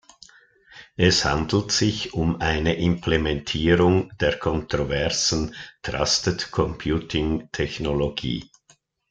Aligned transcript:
Es 0.97 1.25
handelt 1.25 1.71
sich 1.71 2.15
um 2.15 2.41
eine 2.41 2.73
Implementierung 2.75 4.11
der 4.19 4.39
kontroversen 4.39 5.53
Trusted 5.83 6.49
Computing 6.49 7.49
Technologie. 7.51 8.49